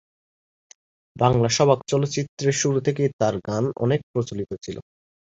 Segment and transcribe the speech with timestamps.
[1.15, 4.77] বাংলা সবাক চলচ্চিত্রের শুরু থেকেই তার গান অনেক প্রচলিত ছিল।